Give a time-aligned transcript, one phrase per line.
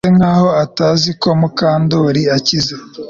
[0.03, 2.73] Trix yigize nkaho atazi ko Mukandoli akize